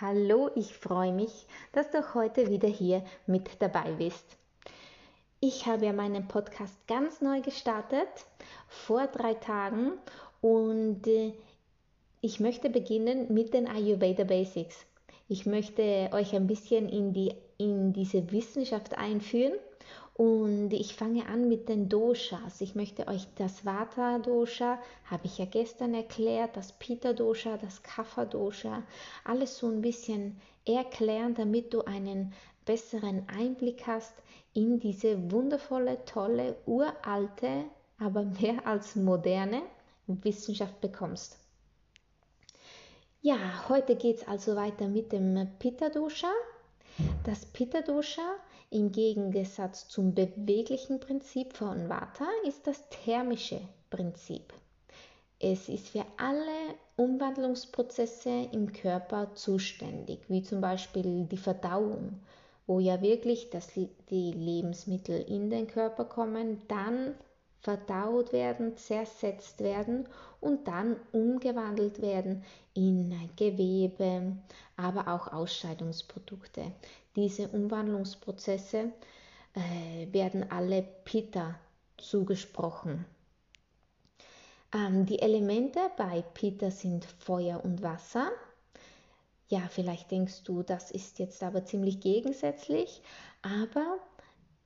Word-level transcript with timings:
Hallo, 0.00 0.50
ich 0.54 0.74
freue 0.74 1.12
mich, 1.12 1.46
dass 1.72 1.90
du 1.90 2.14
heute 2.14 2.50
wieder 2.50 2.68
hier 2.68 3.02
mit 3.26 3.50
dabei 3.60 3.92
bist. 3.92 4.36
Ich 5.40 5.66
habe 5.66 5.86
ja 5.86 5.92
meinen 5.92 6.28
Podcast 6.28 6.74
ganz 6.86 7.20
neu 7.20 7.40
gestartet, 7.40 8.08
vor 8.68 9.06
drei 9.06 9.34
Tagen, 9.34 9.92
und 10.40 11.06
äh, 11.06 11.32
ich 12.20 12.38
möchte 12.38 12.70
beginnen 12.70 13.32
mit 13.32 13.54
den 13.54 13.66
Ayurveda 13.66 14.24
Basics. 14.24 14.84
Ich 15.28 15.46
möchte 15.46 16.10
euch 16.12 16.34
ein 16.34 16.46
bisschen 16.46 16.88
in, 16.88 17.12
die, 17.12 17.34
in 17.56 17.92
diese 17.92 18.30
Wissenschaft 18.30 18.98
einführen 18.98 19.54
und 20.14 20.72
ich 20.72 20.94
fange 20.94 21.26
an 21.26 21.48
mit 21.48 21.68
den 21.68 21.88
Doshas. 21.88 22.60
Ich 22.60 22.76
möchte 22.76 23.08
euch 23.08 23.26
das 23.36 23.64
Vata 23.64 24.20
Dosha, 24.20 24.78
habe 25.06 25.26
ich 25.26 25.38
ja 25.38 25.44
gestern 25.44 25.92
erklärt, 25.92 26.56
das 26.56 26.72
Pitta 26.72 27.12
Dosha, 27.12 27.56
das 27.56 27.82
Kapha 27.82 28.24
Dosha, 28.24 28.84
alles 29.24 29.58
so 29.58 29.66
ein 29.66 29.82
bisschen 29.82 30.40
erklären, 30.64 31.34
damit 31.34 31.74
du 31.74 31.82
einen 31.82 32.32
besseren 32.64 33.28
Einblick 33.28 33.88
hast 33.88 34.14
in 34.52 34.78
diese 34.78 35.32
wundervolle, 35.32 36.04
tolle, 36.04 36.56
uralte, 36.64 37.64
aber 37.98 38.24
mehr 38.40 38.64
als 38.66 38.94
moderne 38.94 39.62
Wissenschaft 40.06 40.80
bekommst. 40.80 41.38
Ja, 43.20 43.68
heute 43.68 43.96
geht 43.96 44.18
es 44.18 44.28
also 44.28 44.54
weiter 44.54 44.86
mit 44.86 45.10
dem 45.10 45.48
Pitta 45.58 45.88
Dosha. 45.88 46.30
Das 47.24 47.46
Pitta 47.46 47.80
Dosha 47.80 48.36
im 48.74 48.90
Gegensatz 48.90 49.86
zum 49.86 50.14
beweglichen 50.14 50.98
Prinzip 50.98 51.52
von 51.52 51.88
Vata 51.88 52.26
ist 52.44 52.66
das 52.66 52.88
thermische 52.90 53.60
Prinzip. 53.88 54.52
Es 55.38 55.68
ist 55.68 55.88
für 55.88 56.04
alle 56.16 56.74
Umwandlungsprozesse 56.96 58.48
im 58.50 58.72
Körper 58.72 59.32
zuständig, 59.34 60.28
wie 60.28 60.42
zum 60.42 60.60
Beispiel 60.60 61.24
die 61.24 61.36
Verdauung, 61.36 62.18
wo 62.66 62.80
ja 62.80 63.00
wirklich 63.00 63.50
das, 63.50 63.68
die 63.74 64.32
Lebensmittel 64.32 65.20
in 65.20 65.50
den 65.50 65.68
Körper 65.68 66.04
kommen, 66.04 66.60
dann 66.66 67.14
verdaut 67.64 68.34
werden, 68.34 68.76
zersetzt 68.76 69.60
werden 69.60 70.06
und 70.40 70.68
dann 70.68 70.96
umgewandelt 71.12 72.02
werden 72.02 72.44
in 72.74 73.18
Gewebe, 73.36 74.36
aber 74.76 75.08
auch 75.08 75.32
Ausscheidungsprodukte. 75.32 76.72
Diese 77.16 77.48
Umwandlungsprozesse 77.48 78.92
äh, 79.54 80.12
werden 80.12 80.50
alle 80.50 80.82
Pitta 80.82 81.54
zugesprochen. 81.96 83.06
Ähm, 84.74 85.06
die 85.06 85.20
Elemente 85.20 85.80
bei 85.96 86.20
Pitta 86.34 86.70
sind 86.70 87.06
Feuer 87.06 87.64
und 87.64 87.82
Wasser. 87.82 88.30
Ja, 89.48 89.62
vielleicht 89.70 90.10
denkst 90.10 90.42
du, 90.44 90.62
das 90.62 90.90
ist 90.90 91.18
jetzt 91.18 91.42
aber 91.42 91.64
ziemlich 91.64 92.00
gegensätzlich, 92.00 93.00
aber 93.40 93.98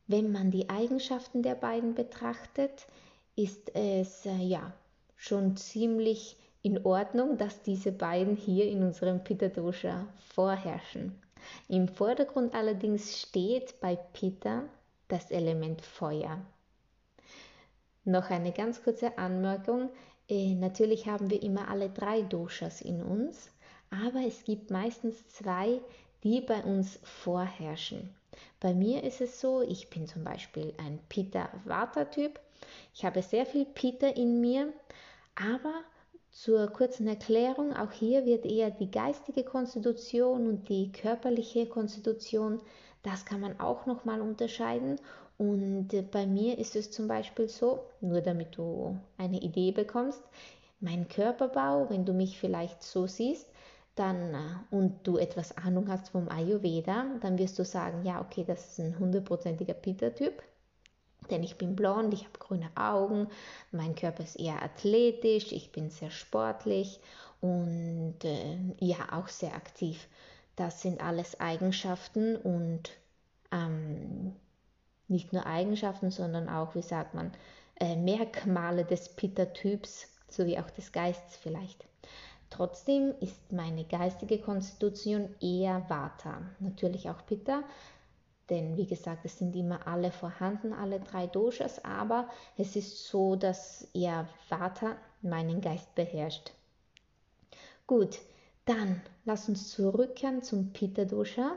wenn 0.09 0.33
man 0.33 0.51
die 0.51 0.69
Eigenschaften 0.71 1.43
der 1.43 1.55
beiden 1.55 1.95
betrachtet, 1.95 2.87
ist 3.37 3.75
es 3.77 4.27
äh, 4.27 4.37
ja 4.37 4.73
schon 5.17 5.57
ziemlich 5.57 6.37
in 6.63 6.85
Ordnung, 6.85 7.37
dass 7.39 7.63
diese 7.63 7.93
beiden 7.93 8.35
hier 8.35 8.67
in 8.67 8.83
unserem 8.83 9.23
Pitta 9.23 9.49
Dosha 9.49 10.07
vorherrschen. 10.35 11.23
Im 11.69 11.89
Vordergrund 11.89 12.55
allerdings 12.55 13.21
steht 13.21 13.81
bei 13.81 13.97
Pitta 13.97 14.65
das 15.09 15.31
Element 15.31 15.83
Feuer. 15.83 16.41
Noch 18.05 18.31
eine 18.31 18.53
ganz 18.53 18.83
kurze 18.83 19.19
Anmerkung. 19.19 19.91
Äh, 20.29 20.55
natürlich 20.55 21.07
haben 21.07 21.31
wir 21.31 21.43
immer 21.43 21.69
alle 21.69 21.91
drei 21.91 22.23
Doshas 22.23 22.81
in 22.81 23.03
uns, 23.03 23.51
aber 23.91 24.27
es 24.27 24.45
gibt 24.45 24.71
meistens 24.71 25.29
zwei, 25.29 25.81
die 26.25 26.41
bei 26.41 26.63
uns 26.65 26.99
vorherrschen. 27.03 28.18
Bei 28.61 28.75
mir 28.75 29.05
ist 29.05 29.21
es 29.21 29.41
so, 29.41 29.63
ich 29.63 29.91
bin 29.91 30.07
zum 30.07 30.25
Beispiel 30.25 30.75
ein 30.79 30.99
Pitta-Vata-Typ. 31.09 32.41
Ich 32.95 33.05
habe 33.05 33.23
sehr 33.23 33.47
viel 33.47 33.65
Pitta 33.65 34.09
in 34.09 34.41
mir, 34.41 34.73
aber 35.35 35.75
zur 36.31 36.69
kurzen 36.69 37.09
Erklärung, 37.09 37.75
auch 37.75 37.93
hier 37.93 38.25
wird 38.25 38.45
eher 38.45 38.71
die 38.71 38.91
geistige 38.91 39.45
Konstitution 39.45 40.47
und 40.47 40.69
die 40.69 40.93
körperliche 40.93 41.67
Konstitution, 41.67 42.61
das 43.03 43.25
kann 43.25 43.41
man 43.41 43.59
auch 43.61 43.87
nochmal 43.87 44.21
unterscheiden. 44.21 45.01
Und 45.39 45.89
bei 46.11 46.27
mir 46.27 46.59
ist 46.59 46.77
es 46.77 46.91
zum 46.91 47.09
Beispiel 47.09 47.49
so, 47.49 47.81
nur 48.01 48.21
damit 48.21 48.57
du 48.57 48.99
eine 49.17 49.41
Idee 49.41 49.73
bekommst, 49.73 50.23
mein 50.81 51.09
Körperbau, 51.09 51.89
wenn 51.91 52.05
du 52.05 52.13
mich 52.13 52.39
vielleicht 52.39 52.83
so 52.83 53.07
siehst, 53.07 53.47
dann 53.99 54.35
äh, 54.35 54.39
und 54.71 55.07
du 55.07 55.19
etwas 55.19 55.57
Ahnung 55.57 55.89
hast 55.89 56.11
vom 56.11 56.29
Ayurveda, 56.29 57.07
dann 57.21 57.39
wirst 57.39 57.59
du 57.59 57.65
sagen, 57.65 58.05
ja, 58.05 58.21
okay, 58.21 58.45
das 58.47 58.73
ist 58.73 58.81
ein 58.81 58.99
hundertprozentiger 58.99 59.75
Pitta-Typ 59.75 60.43
denn 61.31 61.43
ich 61.43 61.57
bin 61.57 61.77
blond, 61.77 62.15
ich 62.15 62.21
habe 62.21 62.39
grüne 62.39 62.71
Augen, 62.75 63.29
mein 63.71 63.95
Körper 63.95 64.23
ist 64.23 64.37
eher 64.37 64.63
athletisch, 64.63 65.53
ich 65.53 65.73
bin 65.73 65.91
sehr 65.91 66.11
sportlich 66.11 67.01
und 67.41 68.17
äh, 68.25 68.57
ja 68.81 68.97
auch 69.13 69.29
sehr 69.29 69.55
aktiv. 69.55 70.09
Das 70.57 70.83
sind 70.83 71.01
alles 71.01 71.39
Eigenschaften 71.41 72.37
und 72.37 72.91
ähm, 73.53 74.35
nicht 75.07 75.33
nur 75.33 75.47
Eigenschaften, 75.47 76.11
sondern 76.11 76.49
auch, 76.49 76.75
wie 76.75 76.83
sagt 76.83 77.15
man, 77.15 77.33
äh, 77.81 77.97
Merkmale 77.97 78.85
des 78.85 79.11
Pitta-Typs 79.11 80.09
sowie 80.29 80.59
auch 80.59 80.71
des 80.71 80.93
Geistes 80.93 81.37
vielleicht. 81.37 81.85
Trotzdem 82.51 83.15
ist 83.21 83.53
meine 83.53 83.85
geistige 83.85 84.39
Konstitution 84.39 85.35
eher 85.41 85.85
Vata, 85.89 86.43
natürlich 86.61 87.11
auch 87.11 87.25
Pitta, 87.27 87.63
denn 88.49 88.77
wie 88.79 88.87
gesagt, 88.87 89.25
es 89.25 89.39
sind 89.39 89.55
immer 89.55 89.87
alle 89.87 90.11
vorhanden, 90.11 90.73
alle 90.73 91.01
drei 91.01 91.27
Doshas, 91.27 91.85
aber 91.85 92.29
es 92.57 92.77
ist 92.77 93.07
so, 93.07 93.37
dass 93.37 93.87
ihr 93.93 94.27
Vater 94.49 94.97
meinen 95.21 95.61
Geist 95.61 95.95
beherrscht. 95.95 96.53
Gut, 97.87 98.19
dann 98.65 99.03
lass 99.25 99.49
uns 99.49 99.71
zurückkehren 99.71 100.43
zum 100.43 100.73
Pitta 100.73 101.05
Dosha. 101.05 101.57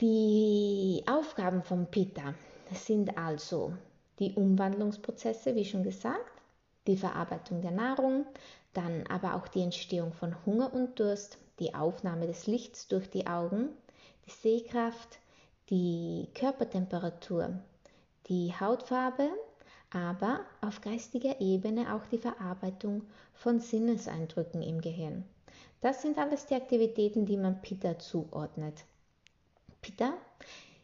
Die 0.00 1.02
Aufgaben 1.06 1.62
vom 1.62 1.86
Pitta 1.86 2.34
sind 2.72 3.16
also 3.18 3.72
die 4.18 4.34
Umwandlungsprozesse, 4.34 5.54
wie 5.54 5.64
schon 5.64 5.82
gesagt, 5.82 6.42
die 6.86 6.96
Verarbeitung 6.96 7.62
der 7.62 7.70
Nahrung, 7.72 8.26
dann 8.76 9.06
aber 9.08 9.34
auch 9.34 9.48
die 9.48 9.62
Entstehung 9.62 10.12
von 10.12 10.34
Hunger 10.44 10.72
und 10.72 11.00
Durst, 11.00 11.38
die 11.58 11.74
Aufnahme 11.74 12.26
des 12.26 12.46
Lichts 12.46 12.88
durch 12.88 13.08
die 13.08 13.26
Augen, 13.26 13.70
die 14.26 14.30
Sehkraft, 14.30 15.18
die 15.70 16.28
Körpertemperatur, 16.34 17.58
die 18.28 18.52
Hautfarbe, 18.58 19.28
aber 19.90 20.40
auf 20.60 20.80
geistiger 20.80 21.40
Ebene 21.40 21.94
auch 21.94 22.06
die 22.08 22.18
Verarbeitung 22.18 23.02
von 23.34 23.60
Sinneseindrücken 23.60 24.62
im 24.62 24.80
Gehirn. 24.80 25.24
Das 25.80 26.02
sind 26.02 26.18
alles 26.18 26.46
die 26.46 26.54
Aktivitäten, 26.54 27.26
die 27.26 27.36
man 27.36 27.62
Pitta 27.62 27.98
zuordnet. 27.98 28.84
Pitta 29.80 30.14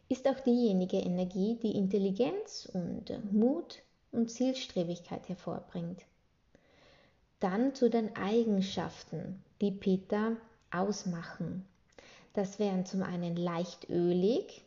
ist 0.09 0.27
auch 0.27 0.39
diejenige 0.39 0.97
Energie, 0.97 1.57
die 1.61 1.75
Intelligenz 1.75 2.69
und 2.73 3.31
Mut 3.31 3.81
und 4.11 4.29
Zielstrebigkeit 4.31 5.27
hervorbringt. 5.29 6.05
Dann 7.43 7.75
zu 7.75 7.89
den 7.89 8.15
Eigenschaften, 8.15 9.43
die 9.59 9.71
Pitta 9.71 10.37
ausmachen. 10.71 11.65
Das 12.31 12.57
wären 12.57 12.85
zum 12.85 13.03
einen 13.03 13.35
leicht 13.35 13.89
ölig, 13.89 14.63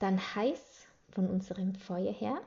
dann 0.00 0.18
heiß 0.18 0.58
von 1.12 1.30
unserem 1.30 1.76
Feuer 1.76 2.12
her, 2.12 2.40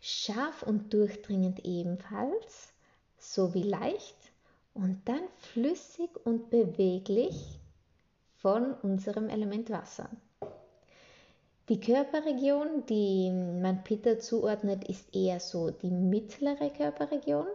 scharf 0.00 0.62
und 0.62 0.94
durchdringend 0.94 1.64
ebenfalls, 1.64 2.72
sowie 3.18 3.64
leicht 3.64 4.14
und 4.72 5.00
dann 5.06 5.22
flüssig 5.36 6.10
und 6.24 6.50
beweglich 6.50 7.58
von 8.36 8.72
unserem 8.72 9.28
Element 9.28 9.68
Wasser. 9.70 10.10
Die 11.68 11.80
Körperregion, 11.80 12.86
die 12.88 13.32
man 13.32 13.82
Pitta 13.82 14.20
zuordnet, 14.20 14.88
ist 14.88 15.12
eher 15.12 15.40
so 15.40 15.72
die 15.72 15.90
mittlere 15.90 16.70
Körperregion, 16.70 17.48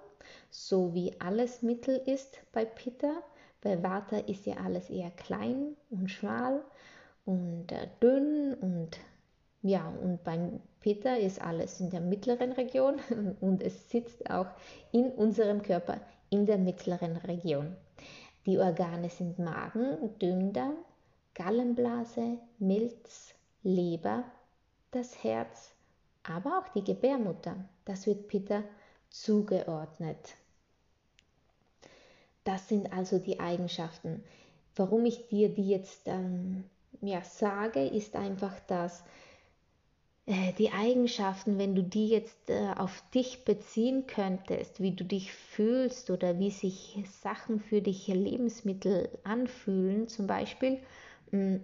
so 0.50 0.94
wie 0.94 1.20
alles 1.20 1.62
mittel 1.62 2.02
ist 2.06 2.40
bei 2.52 2.66
Pitta. 2.66 3.12
Bei 3.62 3.82
Vata 3.82 4.18
ist 4.18 4.46
ja 4.46 4.56
alles 4.64 4.90
eher 4.90 5.12
klein 5.12 5.76
und 5.90 6.10
schmal 6.10 6.64
und 7.26 7.72
äh, 7.72 7.88
dünn 8.02 8.54
und 8.56 8.98
ja, 9.62 9.88
und 10.02 10.24
beim 10.24 10.62
Pitta 10.80 11.16
ist 11.16 11.42
alles 11.42 11.80
in 11.80 11.90
der 11.90 12.00
mittleren 12.00 12.54
Region 12.54 12.96
und 13.42 13.62
es 13.62 13.90
sitzt 13.90 14.30
auch 14.30 14.48
in 14.92 15.12
unserem 15.12 15.62
Körper 15.62 16.00
in 16.30 16.46
der 16.46 16.58
mittleren 16.58 17.18
Region. 17.18 17.76
Die 18.46 18.58
Organe 18.60 19.10
sind 19.10 19.40
Magen, 19.40 20.18
Dünndarm, 20.20 20.78
Gallenblase, 21.34 22.38
Milz, 22.60 23.36
Leber, 23.64 24.24
das 24.92 25.22
Herz, 25.24 25.76
aber 26.24 26.60
auch 26.60 26.70
die 26.70 26.84
Gebärmutter. 26.84 27.56
Das 27.86 28.08
wird 28.08 28.28
Pitta 28.28 28.64
zugeordnet. 29.10 30.36
Das 32.44 32.70
sind 32.70 32.94
also 32.94 33.20
die 33.20 33.40
Eigenschaften. 33.40 34.24
Warum 34.76 35.06
ich 35.06 35.28
dir 35.28 35.50
die 35.50 35.70
jetzt 35.70 36.02
ähm, 36.06 36.64
ja, 37.02 37.22
sage, 37.22 37.86
ist 37.86 38.16
einfach, 38.16 38.60
dass 38.68 39.04
äh, 40.28 40.54
die 40.54 40.72
Eigenschaften, 40.72 41.58
wenn 41.58 41.76
du 41.76 41.84
die 41.84 42.10
jetzt 42.10 42.50
äh, 42.50 42.74
auf 42.76 43.04
dich 43.14 43.46
beziehen 43.46 44.08
könntest, 44.08 44.82
wie 44.82 44.92
du 44.92 45.04
dich 45.04 45.32
fühlst 45.32 46.10
oder 46.10 46.38
wie 46.40 46.52
sich 46.52 47.04
Sachen 47.22 47.60
für 47.60 47.82
dich, 47.82 48.08
Lebensmittel 48.08 49.10
anfühlen 49.24 50.08
zum 50.08 50.28
Beispiel, 50.28 50.80
mm, 51.32 51.58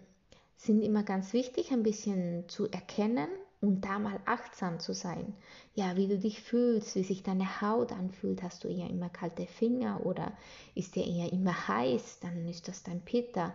sind 0.57 0.81
immer 0.81 1.04
ganz 1.04 1.34
wichtig, 1.34 1.72
ein 1.72 1.84
bisschen 1.84 2.48
zu 2.48 2.69
erkennen 2.69 3.28
und 3.63 3.86
da 3.86 3.98
mal 3.98 4.19
achtsam 4.25 4.81
zu 4.81 4.94
sein. 4.94 5.33
Ja, 5.74 5.95
wie 5.95 6.07
du 6.07 6.19
dich 6.19 6.42
fühlst, 6.42 6.95
wie 6.95 7.04
sich 7.04 7.24
deine 7.24 7.62
Haut 7.62 7.94
anfühlt. 7.94 8.44
Hast 8.44 8.65
du 8.65 8.68
eher 8.68 8.89
immer 8.89 9.07
kalte 9.07 9.48
Finger 9.48 10.06
oder 10.06 10.33
ist 10.75 10.95
dir 10.95 11.07
eher 11.07 11.31
immer 11.31 11.69
heiß? 11.69 12.19
Dann 12.19 12.45
ist 12.50 12.68
das 12.68 12.83
dein 12.83 13.00
Pitta. 13.00 13.54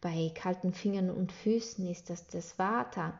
Bei 0.00 0.30
kalten 0.32 0.72
Fingern 0.72 1.10
und 1.10 1.32
Füßen 1.32 1.84
ist 1.88 2.08
das 2.08 2.28
das 2.28 2.56
Vata. 2.56 3.18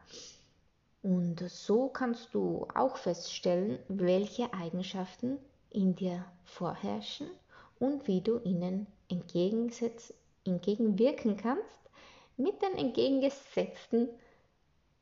Und 1.02 1.40
so 1.40 1.88
kannst 1.88 2.32
du 2.34 2.68
auch 2.72 2.98
feststellen, 2.98 3.80
welche 3.88 4.54
Eigenschaften 4.54 5.38
in 5.70 5.96
dir 5.96 6.24
vorherrschen 6.44 7.26
und 7.80 8.06
wie 8.06 8.20
du 8.20 8.38
ihnen 8.44 8.86
entgegenwirken 9.08 11.36
kannst 11.36 11.80
mit 12.36 12.62
den 12.62 12.78
entgegengesetzten 12.78 14.08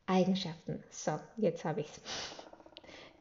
Eigenschaften. 0.06 0.82
So, 0.90 1.18
jetzt 1.36 1.64
habe 1.64 1.80
ich 1.80 1.88
es. 1.88 2.00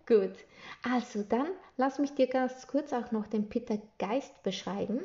Gut, 0.07 0.35
also 0.83 1.23
dann 1.23 1.47
lass 1.77 1.97
mich 1.97 2.13
dir 2.13 2.27
ganz 2.27 2.67
kurz 2.67 2.93
auch 2.93 3.11
noch 3.11 3.27
den 3.27 3.49
Pitta 3.49 3.77
Geist 3.97 4.43
beschreiben. 4.43 5.01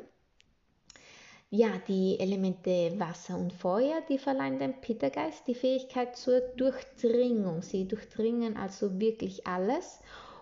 Ja, 1.49 1.69
die 1.87 2.17
Elemente 2.19 2.93
Wasser 2.97 3.37
und 3.37 3.51
Feuer, 3.51 4.01
die 4.07 4.19
verleihen 4.19 4.59
dem 4.59 4.79
Pitta 4.79 5.09
Geist 5.09 5.47
die 5.47 5.55
Fähigkeit 5.55 6.15
zur 6.15 6.39
Durchdringung. 6.55 7.61
Sie 7.61 7.87
durchdringen 7.87 8.55
also 8.55 8.99
wirklich 8.99 9.45
alles 9.45 9.99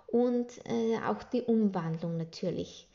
und 0.08 0.48
äh, 0.66 0.98
auch 1.08 1.24
die 1.24 1.42
Umwandlung 1.42 2.18
natürlich. 2.18 2.88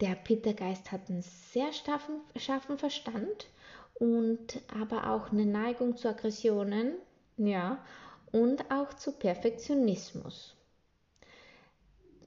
Der 0.00 0.14
Pitta 0.14 0.52
Geist 0.52 0.90
hat 0.90 1.10
einen 1.10 1.22
sehr 1.22 1.72
scharfen, 1.72 2.20
scharfen 2.36 2.78
Verstand 2.78 3.48
und 3.94 4.60
aber 4.80 5.10
auch 5.10 5.30
eine 5.30 5.46
Neigung 5.46 5.96
zu 5.96 6.08
Aggressionen, 6.08 6.94
ja, 7.36 7.84
und 8.32 8.70
auch 8.70 8.94
zu 8.94 9.12
Perfektionismus. 9.12 10.54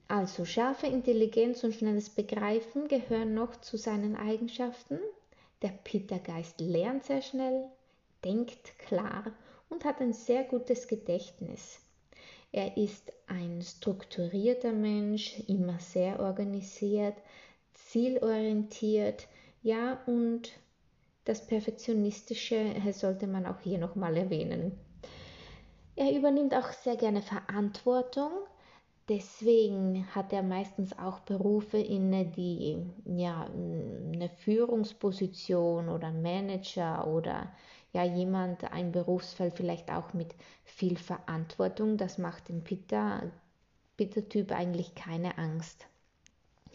Also 0.06 0.46
scharfe 0.46 0.86
Intelligenz 0.86 1.64
und 1.64 1.74
schnelles 1.74 2.08
Begreifen 2.08 2.88
gehören 2.88 3.34
noch 3.34 3.60
zu 3.60 3.76
seinen 3.76 4.16
Eigenschaften. 4.16 4.98
Der 5.60 5.68
Pitta-Geist 5.68 6.60
lernt 6.60 7.04
sehr 7.04 7.20
schnell, 7.20 7.66
denkt 8.24 8.78
klar 8.78 9.32
und 9.68 9.84
hat 9.84 10.00
ein 10.00 10.14
sehr 10.14 10.44
gutes 10.44 10.88
Gedächtnis. 10.88 11.80
Er 12.52 12.78
ist 12.78 13.12
ein 13.26 13.60
strukturierter 13.60 14.72
Mensch, 14.72 15.40
immer 15.46 15.78
sehr 15.78 16.20
organisiert, 16.20 17.16
zielorientiert, 17.74 19.28
ja, 19.62 20.00
und 20.06 20.52
das 21.26 21.46
Perfektionistische 21.46 22.74
sollte 22.92 23.26
man 23.26 23.44
auch 23.44 23.60
hier 23.60 23.76
nochmal 23.76 24.16
erwähnen. 24.16 24.72
Er 25.98 26.16
übernimmt 26.16 26.54
auch 26.54 26.70
sehr 26.70 26.94
gerne 26.94 27.22
Verantwortung. 27.22 28.30
Deswegen 29.08 30.06
hat 30.14 30.32
er 30.32 30.44
meistens 30.44 30.96
auch 30.96 31.18
Berufe 31.18 31.78
inne, 31.78 32.24
die 32.24 32.78
ja 33.04 33.48
eine 34.12 34.28
Führungsposition 34.28 35.88
oder 35.88 36.12
Manager 36.12 37.04
oder 37.08 37.52
ja 37.92 38.04
jemand 38.04 38.70
ein 38.72 38.92
Berufsfeld 38.92 39.54
vielleicht 39.54 39.90
auch 39.90 40.12
mit 40.12 40.36
viel 40.62 40.96
Verantwortung. 40.96 41.96
Das 41.96 42.16
macht 42.16 42.48
den 42.48 42.62
Pitta 42.62 43.24
Pitta-Typ 43.96 44.52
eigentlich 44.52 44.94
keine 44.94 45.36
Angst. 45.36 45.88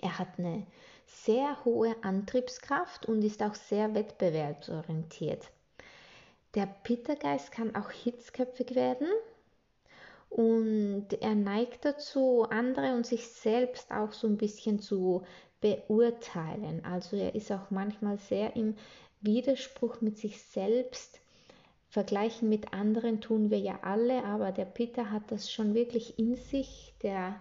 Er 0.01 0.19
hat 0.19 0.37
eine 0.37 0.67
sehr 1.05 1.63
hohe 1.63 1.95
Antriebskraft 2.03 3.05
und 3.05 3.23
ist 3.23 3.41
auch 3.41 3.55
sehr 3.55 3.95
wettbewerbsorientiert. 3.95 5.49
Der 6.55 6.67
Pittergeist 6.67 7.51
kann 7.51 7.75
auch 7.75 7.89
hitzköpfig 7.89 8.75
werden 8.75 9.07
und 10.29 11.07
er 11.21 11.35
neigt 11.35 11.85
dazu, 11.85 12.45
andere 12.49 12.95
und 12.95 13.05
sich 13.05 13.27
selbst 13.27 13.91
auch 13.91 14.13
so 14.13 14.27
ein 14.27 14.37
bisschen 14.37 14.79
zu 14.79 15.23
beurteilen. 15.61 16.83
Also 16.83 17.15
er 17.15 17.35
ist 17.35 17.51
auch 17.51 17.69
manchmal 17.69 18.17
sehr 18.17 18.55
im 18.55 18.75
Widerspruch 19.21 20.01
mit 20.01 20.17
sich 20.17 20.41
selbst. 20.41 21.19
Vergleichen 21.89 22.49
mit 22.49 22.73
anderen 22.73 23.21
tun 23.21 23.51
wir 23.51 23.59
ja 23.59 23.79
alle, 23.83 24.23
aber 24.25 24.51
der 24.51 24.65
Pitter 24.65 25.11
hat 25.11 25.31
das 25.31 25.51
schon 25.51 25.75
wirklich 25.75 26.17
in 26.17 26.35
sich. 26.35 26.93
Der 27.03 27.39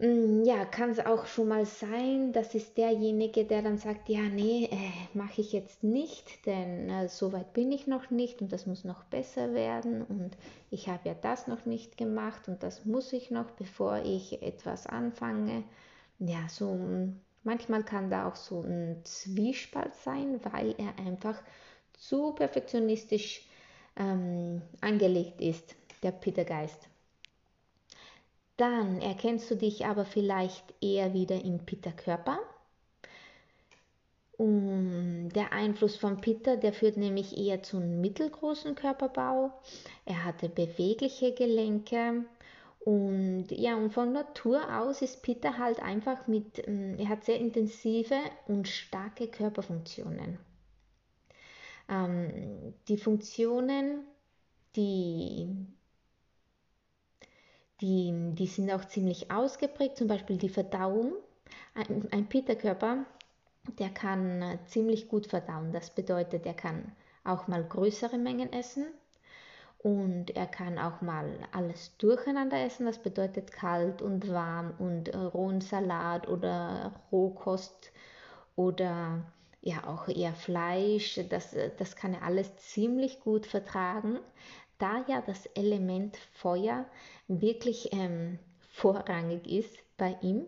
ja, 0.00 0.64
kann 0.64 0.90
es 0.90 1.00
auch 1.00 1.26
schon 1.26 1.48
mal 1.48 1.66
sein, 1.66 2.32
das 2.32 2.54
ist 2.54 2.76
derjenige, 2.78 3.44
der 3.44 3.62
dann 3.62 3.78
sagt, 3.78 4.08
ja, 4.08 4.20
nee, 4.20 4.66
äh, 4.70 4.90
mache 5.12 5.40
ich 5.40 5.52
jetzt 5.52 5.82
nicht, 5.82 6.46
denn 6.46 6.88
äh, 6.88 7.08
so 7.08 7.32
weit 7.32 7.52
bin 7.52 7.72
ich 7.72 7.88
noch 7.88 8.08
nicht 8.10 8.40
und 8.40 8.52
das 8.52 8.66
muss 8.66 8.84
noch 8.84 9.02
besser 9.04 9.54
werden 9.54 10.02
und 10.02 10.36
ich 10.70 10.88
habe 10.88 11.08
ja 11.08 11.14
das 11.14 11.48
noch 11.48 11.66
nicht 11.66 11.96
gemacht 11.96 12.46
und 12.46 12.62
das 12.62 12.84
muss 12.84 13.12
ich 13.12 13.32
noch, 13.32 13.50
bevor 13.52 13.98
ich 14.04 14.40
etwas 14.40 14.86
anfange. 14.86 15.64
Ja, 16.20 16.48
so 16.48 16.74
mm, 16.74 17.20
manchmal 17.42 17.82
kann 17.82 18.08
da 18.08 18.28
auch 18.28 18.36
so 18.36 18.62
ein 18.62 19.00
Zwiespalt 19.04 19.96
sein, 19.96 20.40
weil 20.52 20.76
er 20.78 20.96
einfach 21.04 21.42
zu 21.94 22.32
perfektionistisch 22.34 23.48
ähm, 23.96 24.62
angelegt 24.80 25.40
ist, 25.40 25.74
der 26.04 26.12
Petergeist. 26.12 26.87
Dann 28.58 29.00
erkennst 29.00 29.50
du 29.50 29.54
dich 29.54 29.86
aber 29.86 30.04
vielleicht 30.04 30.74
eher 30.82 31.14
wieder 31.14 31.42
im 31.42 31.60
Pitta-Körper. 31.60 32.38
der 34.40 35.52
Einfluss 35.52 35.96
von 35.96 36.20
Pitta, 36.20 36.56
der 36.56 36.72
führt 36.72 36.96
nämlich 36.96 37.36
eher 37.38 37.62
zu 37.62 37.76
einem 37.78 38.00
mittelgroßen 38.00 38.74
Körperbau. 38.74 39.52
Er 40.04 40.24
hatte 40.24 40.48
bewegliche 40.48 41.34
Gelenke 41.34 42.24
und 42.80 43.46
ja, 43.50 43.76
und 43.76 43.92
von 43.92 44.12
Natur 44.12 44.60
aus 44.76 45.02
ist 45.02 45.22
Pitta 45.22 45.58
halt 45.58 45.80
einfach 45.80 46.26
mit, 46.26 46.66
ähm, 46.66 46.96
er 46.98 47.08
hat 47.08 47.24
sehr 47.24 47.38
intensive 47.38 48.16
und 48.46 48.66
starke 48.66 49.28
Körperfunktionen. 49.28 50.38
Ähm, 51.88 52.74
die 52.88 52.98
Funktionen, 52.98 54.04
die 54.74 55.48
die, 57.80 58.12
die 58.34 58.46
sind 58.46 58.70
auch 58.70 58.84
ziemlich 58.84 59.30
ausgeprägt, 59.30 59.96
zum 59.96 60.08
Beispiel 60.08 60.36
die 60.36 60.48
Verdauung. 60.48 61.12
Ein, 61.74 62.08
ein 62.12 62.28
Pitta-Körper, 62.28 63.04
der 63.78 63.90
kann 63.90 64.42
äh, 64.42 64.58
ziemlich 64.66 65.08
gut 65.08 65.26
verdauen. 65.26 65.72
Das 65.72 65.90
bedeutet, 65.90 66.46
er 66.46 66.54
kann 66.54 66.92
auch 67.24 67.46
mal 67.46 67.64
größere 67.64 68.18
Mengen 68.18 68.52
essen 68.52 68.86
und 69.78 70.36
er 70.36 70.46
kann 70.46 70.78
auch 70.78 71.00
mal 71.02 71.38
alles 71.52 71.96
durcheinander 71.98 72.58
essen. 72.64 72.86
Das 72.86 72.98
bedeutet 72.98 73.52
kalt 73.52 74.02
und 74.02 74.28
warm 74.28 74.74
und 74.78 75.14
rohen 75.14 75.60
Salat 75.60 76.26
oder 76.28 76.92
Rohkost 77.12 77.92
oder 78.56 79.22
ja 79.60 79.86
auch 79.86 80.08
eher 80.08 80.34
Fleisch. 80.34 81.20
Das, 81.28 81.54
das 81.78 81.96
kann 81.96 82.14
er 82.14 82.22
alles 82.22 82.56
ziemlich 82.56 83.20
gut 83.20 83.46
vertragen, 83.46 84.18
da 84.78 85.04
ja 85.08 85.22
das 85.22 85.46
Element 85.46 86.16
Feuer 86.34 86.86
wirklich 87.26 87.92
ähm, 87.92 88.38
vorrangig 88.70 89.46
ist 89.46 89.76
bei 89.96 90.16
ihm 90.22 90.46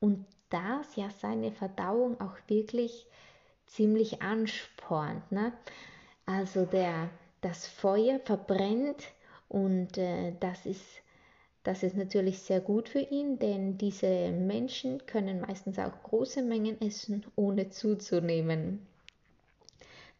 und 0.00 0.26
das 0.50 0.96
ja 0.96 1.08
seine 1.10 1.52
Verdauung 1.52 2.20
auch 2.20 2.36
wirklich 2.46 3.06
ziemlich 3.66 4.20
anspornt. 4.20 5.32
Ne? 5.32 5.52
Also 6.26 6.66
der, 6.66 7.08
das 7.40 7.66
Feuer 7.66 8.20
verbrennt 8.20 9.04
und 9.48 9.96
äh, 9.96 10.34
das, 10.40 10.66
ist, 10.66 10.84
das 11.64 11.82
ist 11.82 11.96
natürlich 11.96 12.40
sehr 12.40 12.60
gut 12.60 12.88
für 12.90 13.00
ihn, 13.00 13.38
denn 13.38 13.78
diese 13.78 14.30
Menschen 14.30 15.06
können 15.06 15.40
meistens 15.40 15.78
auch 15.78 16.02
große 16.02 16.42
Mengen 16.42 16.80
essen, 16.80 17.24
ohne 17.34 17.70
zuzunehmen. 17.70 18.86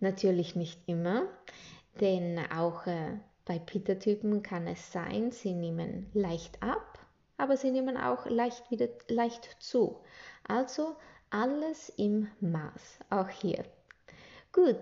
Natürlich 0.01 0.57
nicht 0.57 0.81
immer, 0.87 1.27
denn 2.01 2.41
auch 2.51 2.87
äh, 2.87 3.19
bei 3.45 3.59
Pitta-Typen 3.59 4.43
kann 4.43 4.67
es 4.67 4.93
sein, 4.93 5.33
sie 5.33 5.55
nehmen 5.55 6.07
leicht 6.15 6.63
ab, 6.63 6.99
aber 7.37 7.57
sie 7.57 7.71
nehmen 7.71 7.97
auch 7.97 8.27
leicht 8.27 8.71
wieder 8.71 8.89
leicht 9.09 9.57
zu. 9.59 10.01
Also 10.47 10.97
alles 11.31 11.89
im 11.97 12.29
Maß, 12.41 12.99
auch 13.11 13.29
hier. 13.29 13.65
Gut, 14.53 14.81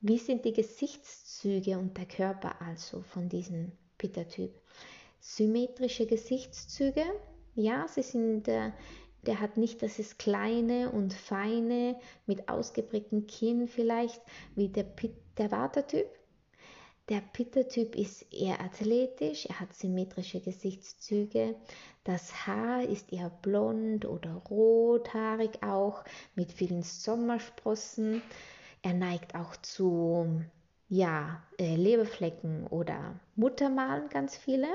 wie 0.00 0.18
sind 0.18 0.44
die 0.44 0.52
Gesichtszüge 0.52 1.78
und 1.78 1.96
der 1.98 2.06
Körper 2.06 2.60
also 2.62 3.02
von 3.02 3.28
diesem 3.28 3.72
Pitta-Typ? 3.98 4.52
Symmetrische 5.20 6.06
Gesichtszüge, 6.06 7.04
ja, 7.54 7.86
sie 7.88 8.02
sind, 8.02 8.48
äh, 8.48 8.72
der 9.26 9.40
hat 9.40 9.56
nicht 9.56 9.82
das 9.82 9.98
ist 9.98 10.18
kleine 10.18 10.90
und 10.90 11.12
feine 11.12 12.00
mit 12.26 12.48
ausgeprägtem 12.48 13.26
Kinn 13.26 13.68
vielleicht 13.68 14.20
wie 14.56 14.68
der, 14.68 14.86
der 15.36 15.50
Vata-Typ. 15.50 16.06
Der 17.08 17.20
Pitta-Typ 17.20 17.96
ist 17.96 18.32
eher 18.32 18.60
athletisch, 18.60 19.46
er 19.46 19.58
hat 19.58 19.74
symmetrische 19.74 20.40
Gesichtszüge. 20.40 21.56
Das 22.04 22.46
Haar 22.46 22.84
ist 22.84 23.12
eher 23.12 23.28
blond 23.28 24.04
oder 24.04 24.34
rothaarig 24.48 25.62
auch 25.64 26.04
mit 26.36 26.52
vielen 26.52 26.82
Sommersprossen. 26.84 28.22
Er 28.82 28.94
neigt 28.94 29.34
auch 29.34 29.56
zu 29.56 30.42
ja, 30.88 31.42
äh, 31.58 31.74
Leberflecken 31.74 32.66
oder 32.68 33.18
Muttermalen, 33.34 34.08
ganz 34.08 34.36
viele. 34.36 34.68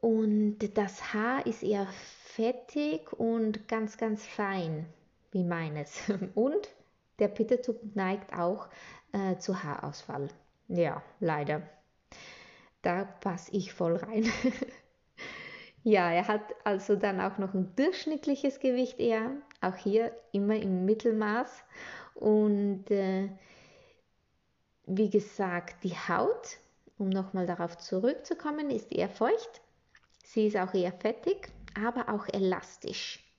Und 0.00 0.58
das 0.78 1.12
Haar 1.12 1.44
ist 1.46 1.62
eher 1.62 1.86
fettig 2.22 3.12
und 3.12 3.68
ganz, 3.68 3.98
ganz 3.98 4.24
fein, 4.26 4.86
wie 5.32 5.44
meines. 5.44 6.00
Und 6.34 6.70
der 7.18 7.28
Pittertub 7.28 7.76
neigt 7.94 8.32
auch 8.32 8.68
äh, 9.12 9.36
zu 9.38 9.62
Haarausfall. 9.62 10.28
Ja, 10.68 11.02
leider. 11.20 11.62
Da 12.82 13.04
passe 13.04 13.52
ich 13.52 13.72
voll 13.72 13.96
rein. 13.96 14.30
ja, 15.82 16.10
er 16.10 16.28
hat 16.28 16.42
also 16.64 16.96
dann 16.96 17.20
auch 17.20 17.38
noch 17.38 17.54
ein 17.54 17.74
durchschnittliches 17.76 18.60
Gewicht 18.60 18.98
eher, 18.98 19.30
auch 19.60 19.76
hier 19.76 20.12
immer 20.32 20.56
im 20.56 20.84
Mittelmaß 20.84 21.64
und 22.14 22.90
äh, 22.90 23.28
wie 24.86 25.10
gesagt, 25.10 25.84
die 25.84 25.94
Haut, 25.94 26.58
um 26.98 27.08
nochmal 27.08 27.46
darauf 27.46 27.78
zurückzukommen, 27.78 28.70
ist 28.70 28.92
eher 28.92 29.08
feucht. 29.08 29.60
Sie 30.24 30.46
ist 30.46 30.56
auch 30.56 30.74
eher 30.74 30.92
fettig, 30.92 31.48
aber 31.80 32.12
auch 32.12 32.26
elastisch. 32.28 33.29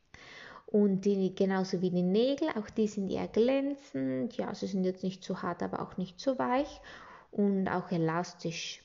Und 0.71 1.01
die, 1.01 1.35
genauso 1.35 1.81
wie 1.81 1.89
die 1.89 2.01
Nägel, 2.01 2.47
auch 2.57 2.69
die 2.69 2.87
sind 2.87 3.09
eher 3.09 3.27
glänzend. 3.27 4.37
Ja, 4.37 4.55
sie 4.55 4.67
sind 4.67 4.85
jetzt 4.85 5.03
nicht 5.03 5.21
zu 5.21 5.41
hart, 5.41 5.61
aber 5.61 5.81
auch 5.81 5.97
nicht 5.97 6.19
zu 6.19 6.39
weich 6.39 6.79
und 7.31 7.67
auch 7.67 7.91
elastisch. 7.91 8.81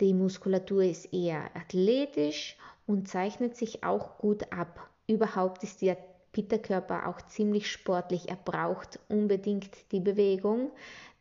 Die 0.00 0.12
Muskulatur 0.12 0.82
ist 0.82 1.12
eher 1.12 1.44
athletisch 1.56 2.58
und 2.86 3.08
zeichnet 3.08 3.56
sich 3.56 3.82
auch 3.82 4.18
gut 4.18 4.52
ab. 4.52 4.90
Überhaupt 5.06 5.62
ist 5.62 5.80
der 5.80 5.96
Pitta-Körper 6.32 7.06
auch 7.06 7.22
ziemlich 7.22 7.70
sportlich. 7.70 8.28
Er 8.28 8.36
braucht 8.36 8.98
unbedingt 9.08 9.70
die 9.92 10.00
Bewegung, 10.00 10.70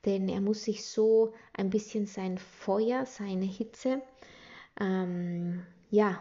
denn 0.05 0.27
er 0.27 0.41
muss 0.41 0.63
sich 0.63 0.85
so 0.85 1.33
ein 1.53 1.69
bisschen 1.69 2.05
sein 2.05 2.37
Feuer, 2.37 3.05
seine 3.05 3.45
Hitze, 3.45 4.01
ähm, 4.79 5.65
ja, 5.89 6.19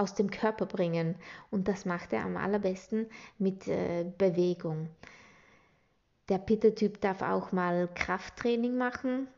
aus 0.00 0.14
dem 0.14 0.30
Körper 0.30 0.66
bringen. 0.66 1.16
Und 1.50 1.68
das 1.68 1.84
macht 1.84 2.12
er 2.12 2.24
am 2.24 2.36
allerbesten 2.36 3.06
mit 3.38 3.68
äh, 3.68 4.04
Bewegung. 4.18 4.88
Der 6.28 6.38
Pitta-Typ 6.38 7.00
darf 7.00 7.22
auch 7.22 7.52
mal 7.52 7.88
Krafttraining 7.94 8.76
machen, 8.76 9.28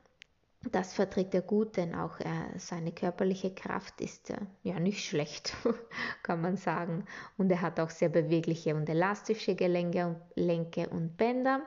das 0.70 0.92
verträgt 0.94 1.34
er 1.34 1.42
gut, 1.42 1.76
denn 1.76 1.94
auch 1.94 2.20
äh, 2.20 2.58
seine 2.58 2.92
körperliche 2.92 3.52
Kraft 3.52 4.00
ist 4.00 4.30
äh, 4.30 4.36
ja 4.62 4.78
nicht 4.78 5.04
schlecht, 5.04 5.56
kann 6.22 6.40
man 6.40 6.56
sagen. 6.56 7.04
Und 7.36 7.50
er 7.50 7.62
hat 7.62 7.80
auch 7.80 7.90
sehr 7.90 8.08
bewegliche 8.08 8.76
und 8.76 8.88
elastische 8.88 9.56
Gelenke 9.56 10.06
und, 10.06 10.16
Lenke 10.36 10.88
und 10.88 11.16
Bänder. 11.16 11.62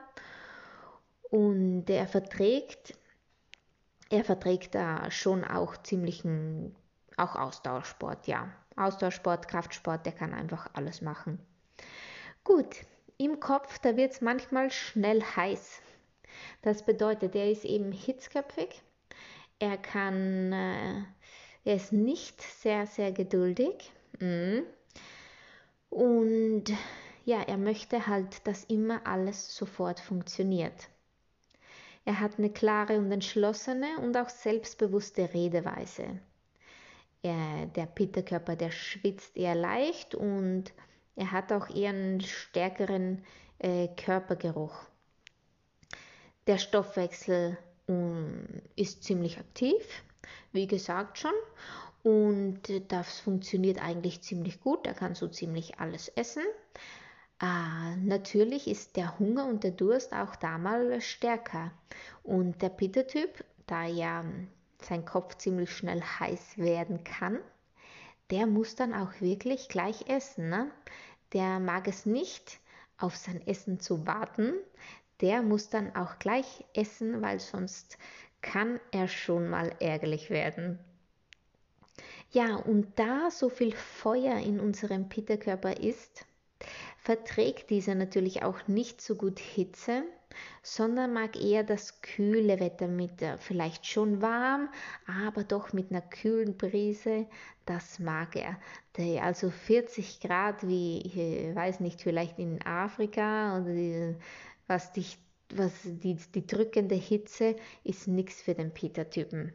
Und 1.30 1.90
er 1.90 2.06
verträgt, 2.06 2.96
er 4.08 4.24
verträgt 4.24 4.74
da 4.74 5.10
schon 5.10 5.44
auch 5.44 5.76
ziemlichen, 5.76 6.74
auch 7.16 7.36
Ausdauersport, 7.36 8.26
ja. 8.26 8.48
Ausdauersport, 8.76 9.48
Kraftsport, 9.48 10.06
der 10.06 10.12
kann 10.12 10.34
einfach 10.34 10.68
alles 10.74 11.00
machen. 11.00 11.38
Gut, 12.44 12.76
im 13.18 13.40
Kopf, 13.40 13.78
da 13.78 13.96
wird 13.96 14.12
es 14.12 14.20
manchmal 14.20 14.70
schnell 14.70 15.22
heiß. 15.22 15.80
Das 16.62 16.84
bedeutet, 16.84 17.34
er 17.34 17.50
ist 17.50 17.64
eben 17.64 17.92
hitzköpfig, 17.92 18.82
er 19.58 19.78
kann, 19.78 20.52
äh, 20.52 21.02
er 21.64 21.76
ist 21.76 21.92
nicht 21.92 22.42
sehr, 22.42 22.86
sehr 22.86 23.12
geduldig. 23.12 23.90
Mm. 24.20 24.60
Und 25.88 26.64
ja, 27.24 27.42
er 27.42 27.56
möchte 27.56 28.06
halt, 28.06 28.46
dass 28.46 28.64
immer 28.64 29.06
alles 29.06 29.56
sofort 29.56 29.98
funktioniert. 29.98 30.88
Er 32.04 32.20
hat 32.20 32.38
eine 32.38 32.50
klare 32.50 32.98
und 32.98 33.10
entschlossene 33.10 33.98
und 34.00 34.16
auch 34.16 34.28
selbstbewusste 34.28 35.34
Redeweise. 35.34 36.20
Er, 37.26 37.66
der 37.66 37.86
Pitterkörper, 37.86 38.54
der 38.54 38.70
schwitzt 38.70 39.36
eher 39.36 39.56
leicht 39.56 40.14
und 40.14 40.72
er 41.16 41.32
hat 41.32 41.50
auch 41.50 41.68
eher 41.74 41.90
einen 41.90 42.20
stärkeren 42.20 43.24
äh, 43.58 43.88
Körpergeruch. 43.88 44.76
Der 46.46 46.58
Stoffwechsel 46.58 47.58
ist 48.76 49.02
ziemlich 49.02 49.38
aktiv, 49.38 50.04
wie 50.52 50.68
gesagt 50.68 51.18
schon. 51.18 51.32
Und 52.04 52.60
das 52.88 53.18
funktioniert 53.18 53.82
eigentlich 53.82 54.22
ziemlich 54.22 54.60
gut. 54.60 54.86
Er 54.86 54.94
kann 54.94 55.16
so 55.16 55.26
ziemlich 55.26 55.80
alles 55.80 56.08
essen. 56.08 56.44
Äh, 57.42 57.96
natürlich 57.96 58.68
ist 58.68 58.96
der 58.96 59.18
Hunger 59.18 59.46
und 59.46 59.64
der 59.64 59.72
Durst 59.72 60.12
auch 60.12 60.36
da 60.36 60.58
mal 60.58 61.00
stärker. 61.00 61.72
Und 62.22 62.62
der 62.62 62.68
Peter-Typ, 62.68 63.44
da 63.66 63.84
ja 63.86 64.24
sein 64.82 65.04
Kopf 65.04 65.36
ziemlich 65.36 65.70
schnell 65.70 66.02
heiß 66.02 66.58
werden 66.58 67.04
kann, 67.04 67.38
der 68.30 68.46
muss 68.46 68.74
dann 68.74 68.94
auch 68.94 69.20
wirklich 69.20 69.68
gleich 69.68 70.08
essen. 70.08 70.48
Ne? 70.48 70.70
Der 71.32 71.60
mag 71.60 71.88
es 71.88 72.06
nicht, 72.06 72.60
auf 72.98 73.16
sein 73.16 73.46
Essen 73.46 73.78
zu 73.80 74.06
warten 74.06 74.54
der 75.20 75.42
muss 75.42 75.68
dann 75.68 75.94
auch 75.96 76.18
gleich 76.18 76.64
essen, 76.74 77.22
weil 77.22 77.40
sonst 77.40 77.98
kann 78.42 78.80
er 78.90 79.08
schon 79.08 79.48
mal 79.48 79.74
ärgerlich 79.80 80.30
werden. 80.30 80.78
Ja, 82.32 82.56
und 82.56 82.98
da 82.98 83.30
so 83.30 83.48
viel 83.48 83.74
Feuer 83.74 84.38
in 84.38 84.60
unserem 84.60 85.08
Pitterkörper 85.08 85.80
ist, 85.80 86.26
verträgt 86.98 87.70
dieser 87.70 87.94
natürlich 87.94 88.42
auch 88.42 88.66
nicht 88.66 89.00
so 89.00 89.14
gut 89.14 89.38
Hitze, 89.38 90.04
sondern 90.62 91.12
mag 91.12 91.40
eher 91.40 91.64
das 91.64 92.00
kühle 92.00 92.60
Wetter 92.60 92.88
mit 92.88 93.22
äh, 93.22 93.38
vielleicht 93.38 93.86
schon 93.86 94.22
warm, 94.22 94.68
aber 95.06 95.44
doch 95.44 95.72
mit 95.72 95.90
einer 95.90 96.02
kühlen 96.02 96.56
Brise. 96.56 97.26
Das 97.64 97.98
mag 97.98 98.36
er. 98.36 98.58
Also 99.22 99.50
40 99.50 100.20
Grad 100.20 100.66
wie, 100.66 101.02
ich 101.02 101.16
äh, 101.16 101.54
weiß 101.54 101.80
nicht, 101.80 102.00
vielleicht 102.00 102.38
in 102.38 102.62
Afrika 102.62 103.58
oder 103.58 104.14
was, 104.66 104.92
dich, 104.92 105.18
was 105.54 105.72
die, 105.84 106.16
die 106.34 106.46
drückende 106.46 106.94
Hitze 106.94 107.56
ist 107.84 108.08
nichts 108.08 108.42
für 108.42 108.54
den 108.54 108.72
Peter-Typen. 108.72 109.52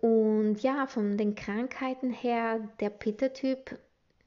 Und 0.00 0.60
ja, 0.60 0.86
von 0.86 1.16
den 1.16 1.34
Krankheiten 1.34 2.10
her, 2.10 2.60
der 2.80 2.90
Peter-Typ 2.90 3.78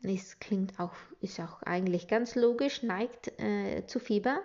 ist, 0.01 0.39
klingt 0.39 0.79
auch, 0.79 0.93
ist 1.21 1.39
auch 1.39 1.61
eigentlich 1.63 2.07
ganz 2.07 2.35
logisch, 2.35 2.83
neigt 2.83 3.39
äh, 3.39 3.85
zu 3.85 3.99
Fieber, 3.99 4.41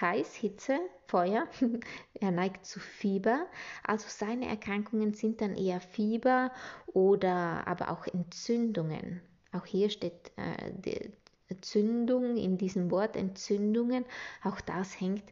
heiß, 0.00 0.34
Hitze, 0.34 0.78
Feuer. 1.06 1.46
er 2.14 2.30
neigt 2.30 2.66
zu 2.66 2.80
Fieber. 2.80 3.46
Also 3.84 4.06
seine 4.08 4.48
Erkrankungen 4.48 5.14
sind 5.14 5.40
dann 5.40 5.54
eher 5.54 5.80
Fieber 5.80 6.52
oder 6.86 7.66
aber 7.66 7.90
auch 7.90 8.06
Entzündungen. 8.06 9.20
Auch 9.52 9.66
hier 9.66 9.90
steht 9.90 10.32
äh, 10.36 10.72
die 10.72 11.12
Entzündung 11.48 12.36
in 12.36 12.56
diesem 12.56 12.90
Wort 12.90 13.16
Entzündungen. 13.16 14.04
Auch 14.42 14.60
das 14.60 14.98
hängt 15.00 15.24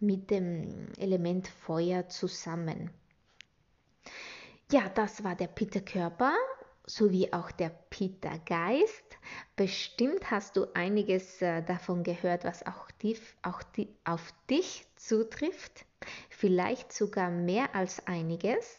mit 0.00 0.30
dem 0.30 0.88
Element 0.98 1.48
Feuer 1.48 2.08
zusammen. 2.08 2.90
Ja, 4.72 4.88
das 4.88 5.22
war 5.22 5.36
der 5.36 5.46
Pitta-Körper 5.46 6.32
sowie 6.86 7.32
auch 7.32 7.50
der 7.50 7.70
Pitta-Geist. 7.90 9.05
Bestimmt 9.56 10.30
hast 10.30 10.56
du 10.56 10.66
einiges 10.74 11.40
äh, 11.42 11.62
davon 11.62 12.02
gehört, 12.02 12.44
was 12.44 12.64
auch, 12.66 12.90
die, 13.02 13.18
auch 13.42 13.62
die, 13.62 13.88
auf 14.04 14.32
dich 14.50 14.86
zutrifft. 14.96 15.84
Vielleicht 16.30 16.92
sogar 16.92 17.30
mehr 17.30 17.74
als 17.74 18.06
einiges. 18.06 18.78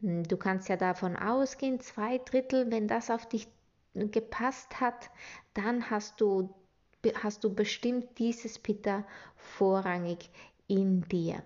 Hm, 0.00 0.24
du 0.24 0.36
kannst 0.36 0.68
ja 0.68 0.76
davon 0.76 1.16
ausgehen, 1.16 1.80
zwei 1.80 2.18
Drittel, 2.18 2.70
wenn 2.70 2.88
das 2.88 3.10
auf 3.10 3.26
dich 3.28 3.48
gepasst 3.94 4.80
hat, 4.80 5.10
dann 5.54 5.90
hast 5.90 6.20
du, 6.20 6.54
hast 7.22 7.44
du 7.44 7.54
bestimmt 7.54 8.18
dieses 8.18 8.58
Pitta 8.58 9.04
vorrangig 9.36 10.30
in 10.66 11.02
dir. 11.08 11.42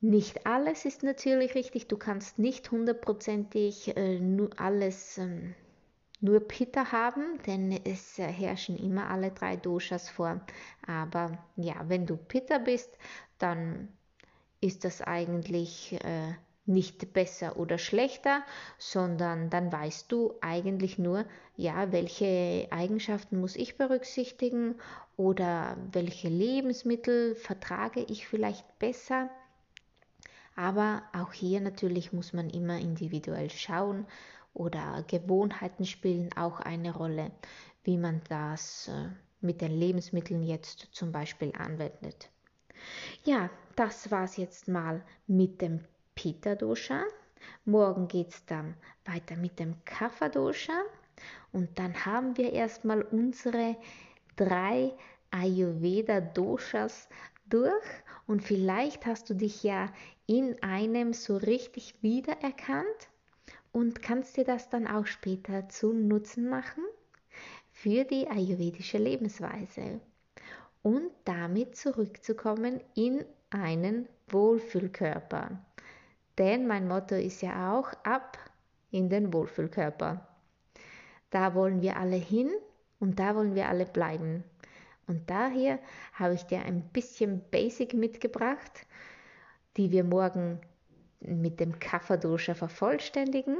Nicht 0.00 0.46
alles 0.46 0.84
ist 0.84 1.02
natürlich 1.02 1.54
richtig. 1.54 1.88
Du 1.88 1.96
kannst 1.96 2.38
nicht 2.38 2.70
hundertprozentig 2.70 3.96
äh, 3.96 4.20
alles 4.56 5.18
ähm, 5.18 5.54
nur 6.20 6.40
Pitta 6.40 6.92
haben, 6.92 7.40
denn 7.46 7.72
es 7.84 8.18
äh, 8.18 8.26
herrschen 8.26 8.76
immer 8.76 9.08
alle 9.10 9.30
drei 9.30 9.56
Doshas 9.56 10.08
vor. 10.08 10.40
Aber 10.86 11.38
ja, 11.56 11.74
wenn 11.88 12.06
du 12.06 12.16
Pitta 12.16 12.58
bist, 12.58 12.90
dann 13.38 13.88
ist 14.60 14.84
das 14.84 15.02
eigentlich 15.02 15.92
äh, 16.04 16.34
nicht 16.66 17.12
besser 17.12 17.56
oder 17.56 17.78
schlechter, 17.78 18.42
sondern 18.78 19.48
dann 19.48 19.72
weißt 19.72 20.10
du 20.12 20.34
eigentlich 20.40 20.98
nur, 20.98 21.24
ja, 21.56 21.92
welche 21.92 22.66
Eigenschaften 22.70 23.40
muss 23.40 23.56
ich 23.56 23.78
berücksichtigen 23.78 24.74
oder 25.16 25.76
welche 25.92 26.28
Lebensmittel 26.28 27.34
vertrage 27.36 28.00
ich 28.00 28.26
vielleicht 28.26 28.78
besser 28.78 29.30
aber 30.58 31.04
auch 31.12 31.32
hier 31.32 31.60
natürlich 31.60 32.12
muss 32.12 32.32
man 32.32 32.50
immer 32.50 32.78
individuell 32.80 33.48
schauen 33.48 34.08
oder 34.58 35.04
Gewohnheiten 35.06 35.84
spielen 35.84 36.30
auch 36.36 36.60
eine 36.60 36.94
Rolle, 36.94 37.30
wie 37.84 37.96
man 37.96 38.20
das 38.28 38.88
äh, 38.88 39.08
mit 39.40 39.60
den 39.60 39.78
Lebensmitteln 39.78 40.42
jetzt 40.42 40.88
zum 40.92 41.12
Beispiel 41.12 41.52
anwendet. 41.56 42.28
Ja, 43.24 43.50
das 43.76 44.10
war 44.10 44.24
es 44.24 44.36
jetzt 44.36 44.68
mal 44.68 45.02
mit 45.26 45.62
dem 45.62 45.84
Pitta 46.14 46.54
Dosha. 46.54 47.04
Morgen 47.64 48.08
geht 48.08 48.30
es 48.30 48.44
dann 48.46 48.74
weiter 49.04 49.36
mit 49.36 49.58
dem 49.58 49.76
Kapha 49.84 50.28
Dosha 50.28 50.82
und 51.52 51.78
dann 51.78 52.04
haben 52.04 52.36
wir 52.36 52.52
erstmal 52.52 53.02
unsere 53.02 53.76
drei 54.36 54.92
Ayurveda 55.30 56.20
Doshas 56.20 57.08
durch 57.46 57.84
und 58.26 58.42
vielleicht 58.42 59.06
hast 59.06 59.30
du 59.30 59.34
dich 59.34 59.62
ja 59.62 59.92
in 60.26 60.62
einem 60.62 61.12
so 61.12 61.36
richtig 61.36 62.02
wiedererkannt 62.02 63.08
und 63.72 64.02
kannst 64.02 64.36
dir 64.36 64.44
das 64.44 64.68
dann 64.68 64.86
auch 64.86 65.06
später 65.06 65.68
zu 65.68 65.92
Nutzen 65.92 66.48
machen 66.48 66.84
für 67.70 68.04
die 68.04 68.28
ayurvedische 68.28 68.98
Lebensweise 68.98 70.00
und 70.82 71.10
damit 71.24 71.76
zurückzukommen 71.76 72.80
in 72.94 73.24
einen 73.50 74.08
Wohlfühlkörper. 74.28 75.64
Denn 76.38 76.66
mein 76.66 76.86
Motto 76.88 77.14
ist 77.14 77.42
ja 77.42 77.76
auch 77.76 77.92
ab 78.04 78.38
in 78.90 79.08
den 79.08 79.32
Wohlfühlkörper. 79.32 80.26
Da 81.30 81.54
wollen 81.54 81.82
wir 81.82 81.96
alle 81.96 82.16
hin 82.16 82.50
und 83.00 83.18
da 83.18 83.34
wollen 83.34 83.54
wir 83.54 83.68
alle 83.68 83.86
bleiben. 83.86 84.44
Und 85.06 85.28
daher 85.30 85.78
habe 86.12 86.34
ich 86.34 86.44
dir 86.44 86.60
ein 86.60 86.82
bisschen 86.92 87.42
Basic 87.50 87.94
mitgebracht, 87.94 88.86
die 89.76 89.90
wir 89.90 90.04
morgen 90.04 90.60
mit 91.20 91.60
dem 91.60 91.78
Kapha-Dosha 91.78 92.54
vervollständigen, 92.54 93.58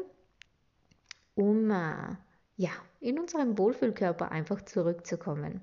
um 1.35 1.71
äh, 1.71 2.17
ja, 2.57 2.71
in 3.01 3.19
unserem 3.19 3.59
Wohlfühlkörper 3.59 4.31
einfach 4.31 4.63
zurückzukommen. 4.63 5.61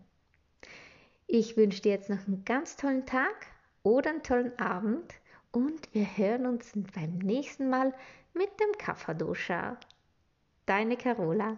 Ich 1.28 1.58
wünsche 1.58 1.82
dir 1.82 1.94
jetzt 1.94 2.10
noch 2.10 2.28
einen 2.28 2.46
ganz 2.46 2.78
tollen 2.78 3.06
Tag 3.06 3.48
oder 3.84 4.12
einen 4.12 4.24
tollen 4.24 4.58
Abend 4.60 5.14
und 5.52 5.94
wir 5.94 6.06
hören 6.18 6.46
uns 6.46 6.72
beim 6.94 7.18
nächsten 7.18 7.70
Mal 7.70 7.94
mit 8.34 8.50
dem 8.60 8.78
Kapha-Dosha. 8.78 9.78
Deine 10.66 10.98
Carola. 10.98 11.58